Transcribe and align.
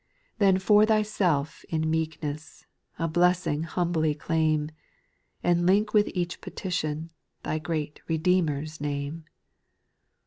Then 0.39 0.57
for 0.57 0.83
thyself 0.83 1.63
in 1.69 1.87
meekness, 1.87 2.65
A 2.97 3.07
blessing 3.07 3.61
humbly 3.65 4.15
claim, 4.15 4.71
And 5.43 5.67
link 5.67 5.93
with 5.93 6.09
each 6.15 6.41
petitio'n, 6.41 7.11
Thy 7.43 7.59
great 7.59 8.01
Redeemer's 8.07 8.81
name. 8.81 9.25